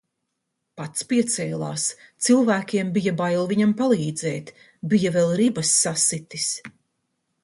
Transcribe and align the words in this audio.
Pats 0.79 1.03
piecēlās, 1.09 1.83
cilvēkiem 2.27 2.89
bija 2.95 3.13
bail 3.21 3.45
viņam 3.51 3.75
palīdzēt. 3.81 4.49
Bija 4.95 5.13
vēl 5.19 5.35
ribas 5.41 5.75
sasitis. 5.83 6.49